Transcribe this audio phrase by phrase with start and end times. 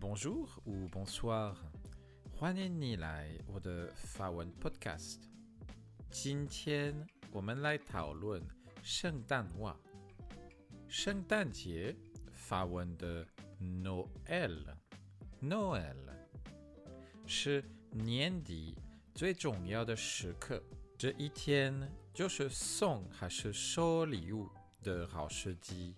[0.00, 1.54] Bonjour ou bonsoir，
[2.32, 5.18] 欢迎你来我的法文 Podcast。
[6.10, 8.42] 今天我们来讨论
[8.82, 9.76] 圣诞袜。
[10.88, 11.94] 圣诞节，
[12.32, 13.26] 法文的
[13.60, 14.74] Noël，Noël
[17.26, 18.74] 是年底
[19.14, 20.62] 最重要的时刻。
[20.96, 21.78] 这一天
[22.14, 24.48] 就是送还是收礼物
[24.82, 25.94] 的好时机。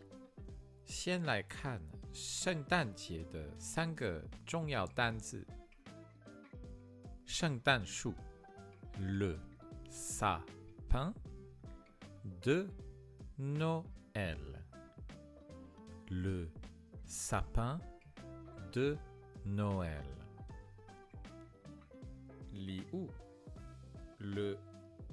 [0.84, 1.80] 先来看
[2.12, 5.46] 圣诞节的三个重要单词：
[7.24, 8.12] 圣诞树
[9.00, 9.38] le
[9.90, 11.14] sapin
[12.42, 12.68] de
[13.38, 13.86] Noël，le
[17.06, 17.80] sapin
[18.70, 18.98] de
[19.46, 20.04] Noël。
[22.52, 23.08] 礼物
[24.18, 24.58] le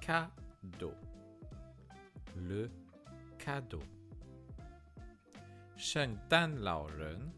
[0.01, 2.69] cadeau，le
[3.37, 3.79] cadeau。
[5.78, 7.32] 圣诞老人，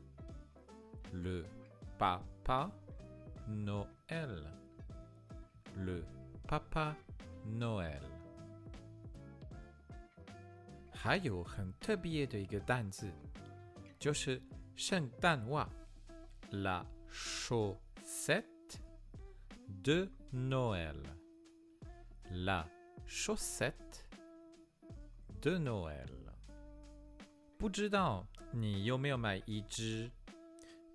[1.12, 1.45] le
[1.98, 2.70] papa
[3.48, 4.45] Noël，le
[6.47, 6.94] papa
[7.47, 8.02] Noël。
[10.92, 13.11] 还有很特别的一个单字，
[13.98, 14.42] 就是
[14.75, 15.69] 圣诞袜，
[16.50, 18.80] la chaussette
[19.83, 21.05] de Noël，la
[23.06, 24.05] chaussette
[25.41, 26.11] de Noël。
[27.56, 30.11] 不知道 你有没有买一只？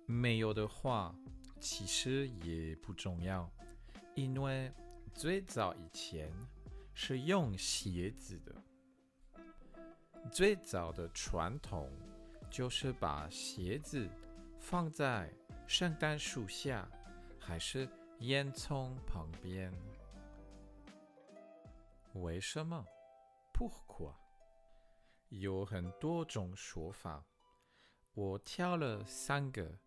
[0.05, 1.13] 没有的话，
[1.59, 3.49] 其实也不重要，
[4.15, 4.71] 因为
[5.13, 6.31] 最早以前
[6.93, 8.55] 是用鞋子的。
[10.31, 11.89] 最早的传统
[12.49, 14.07] 就是把鞋子
[14.59, 15.33] 放在
[15.65, 16.87] 圣诞树下，
[17.39, 19.73] 还是烟囱旁边。
[22.13, 22.85] 为什么
[23.53, 24.13] ？Pourquoi？
[25.29, 27.25] 有很多种说法，
[28.17, 29.77] 我挑了三个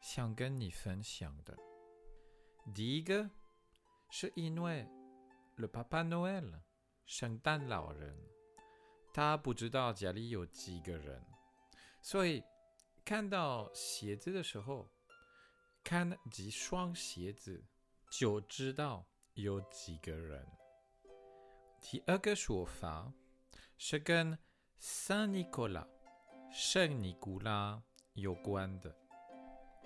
[0.00, 1.56] 想跟你分享的。
[2.74, 3.30] 第一个
[4.10, 4.84] 是因为
[5.56, 6.52] Le Papa Noël
[7.04, 8.18] 圣诞老人，
[9.14, 11.24] 他不知道家里有几个人，
[12.02, 12.42] 所以
[13.04, 14.90] 看到鞋子的时候，
[15.84, 17.64] 看几双鞋子
[18.10, 20.44] 就知道有几个人。
[21.80, 23.12] 第二个说法
[23.78, 24.36] 是跟
[24.76, 25.86] 圣尼古拉，
[26.58, 27.82] 圣尼古拉
[28.14, 28.90] 有关的。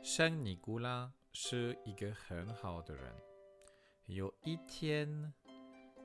[0.05, 3.13] 圣尼古拉是一个很好的人。
[4.07, 5.35] 有一天，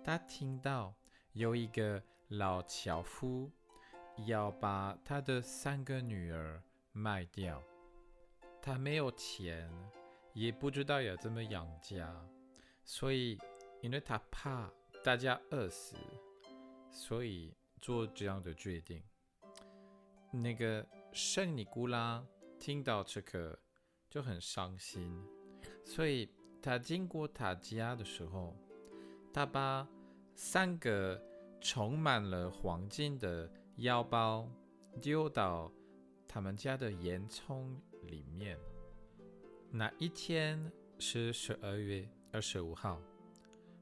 [0.04, 0.96] 他听到
[1.34, 3.52] 有一个老樵夫
[4.26, 6.60] 要把他的三个女儿
[6.94, 7.62] 卖掉，
[8.60, 9.72] 他没有钱，
[10.34, 12.28] 也不知道要怎么养家，
[12.84, 13.38] 所以
[13.84, 14.68] 因为他怕
[15.04, 15.96] 大家饿死，
[16.90, 17.54] 所以。
[17.82, 19.04] 做这样的决定，
[20.42, 22.26] 那个圣尼古拉
[22.60, 23.58] 听到这个
[24.10, 25.24] 就很伤心，
[25.84, 26.30] 所以
[26.62, 28.56] 他经过他家的时候，
[29.34, 29.88] 他把
[30.34, 31.22] 三个
[31.62, 34.50] 充满了黄金的腰包
[35.02, 35.72] 丢到
[36.28, 38.58] 他们家的烟囱里面。
[39.72, 43.02] 那一天是十二月二十五号，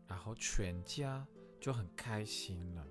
[0.07, 1.25] 然后全家
[1.59, 2.87] 就很开心了。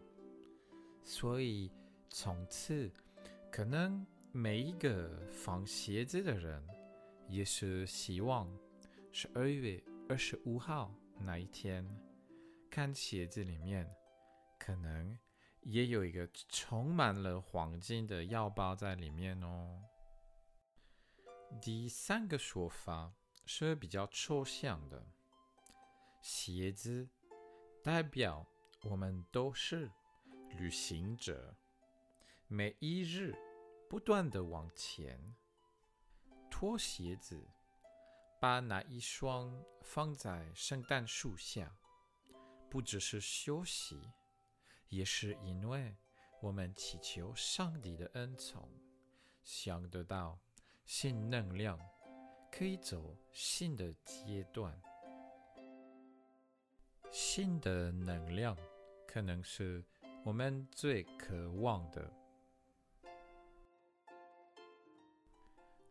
[1.03, 1.71] 所以
[2.09, 2.91] 从此，
[3.53, 6.67] 可能每一个放鞋子的人，
[7.29, 8.51] 也是希望
[9.13, 11.87] 十二月二十五号那一天，
[12.71, 13.95] 看鞋子里面，
[14.59, 15.19] 可能
[15.61, 19.83] 也有一个充满了黄金的腰包在里面哦。
[21.61, 23.13] 第三个说法
[23.45, 25.07] 是比较抽象的，
[26.23, 27.07] 鞋子
[27.85, 28.47] 代表
[28.85, 29.91] 我们都是。
[30.59, 31.57] 旅行者，
[32.55, 33.35] 每一日
[33.89, 35.19] 不断地往前，
[36.51, 37.49] 脱鞋子，
[38.39, 41.75] 把那一双放在圣诞树下，
[42.69, 43.99] 不只是休息，
[44.91, 45.97] 也是因为
[46.43, 48.69] 我们祈求上帝的恩宠，
[49.43, 50.39] 想得到
[50.85, 51.81] 新能量，
[52.51, 54.79] 可以走新的阶段，
[57.11, 58.55] 新的能量
[59.07, 59.83] 可能是。
[60.25, 62.22] 我们最渴望的。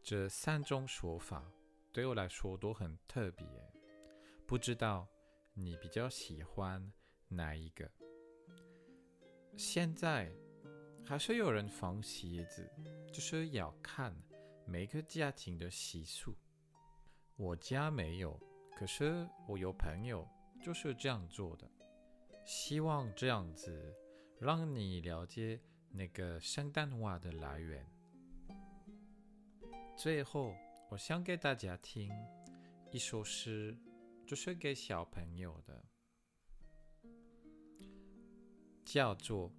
[0.04, 1.52] 这三种说法，
[1.92, 3.46] 对我来说都很特别。
[4.46, 5.08] 不知道
[5.54, 6.92] 你比较喜欢
[7.28, 7.90] 哪一个？
[9.56, 10.32] 现在
[11.06, 12.70] 还是有人放鞋子，
[13.12, 14.16] 就是要看
[14.66, 16.36] 每个家庭的习俗。
[17.36, 18.40] 我家没有，
[18.76, 20.28] 可是我有朋友
[20.62, 21.70] 就是这样做的。
[22.46, 23.96] 希望这样子。
[24.42, 25.62] 让你了解
[25.92, 27.86] 那个圣诞袜的来源。
[30.01, 30.55] 最后，
[30.91, 32.11] 我想给大家听
[32.91, 33.77] 一首诗，
[34.27, 35.85] 就是给小朋友的，
[38.85, 39.51] 叫做《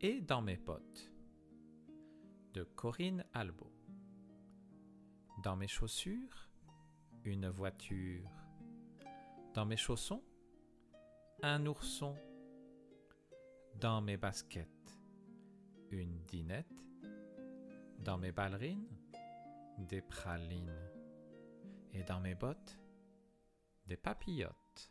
[0.00, 6.48] Et dans mes bottes》de Corinne Albo。Dans mes chaussures,
[7.24, 8.28] une voiture.
[9.54, 10.22] Dans mes chaussons,
[11.42, 12.16] un ourson.
[13.80, 14.68] Dans mes baskets,
[15.90, 16.66] une dinette.
[18.04, 18.88] Dans mes ballerines,
[19.88, 20.74] des pralines.
[21.92, 22.78] Et dans mes bottes,
[23.86, 24.88] des papillotes.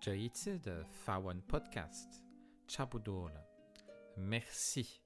[0.00, 2.22] 这一次的法文 Podcast
[2.66, 3.44] 差不多了，
[4.16, 4.98] Merci，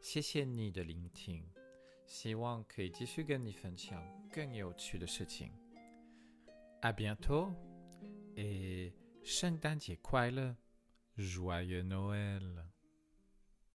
[0.00, 1.44] 谢谢你的聆听，
[2.06, 5.52] 希望可以继续跟你分享更有趣的事情。
[6.80, 7.52] À bientôt
[8.36, 8.92] et
[9.24, 10.56] 圣诞节快乐，
[11.16, 12.71] Joyeux Noël。